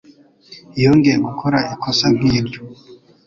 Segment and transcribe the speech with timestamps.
[0.83, 2.61] Yongeye gukora ikosa nk'iryo.